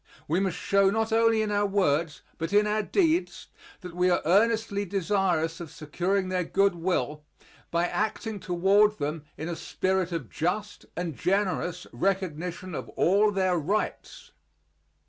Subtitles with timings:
[0.27, 3.49] We must show not only in our words but in our deeds
[3.81, 7.23] that we are earnestly desirous of securing their good will
[7.69, 13.59] by acting toward them in a spirit of just and generous recognition of all their
[13.59, 14.31] rights.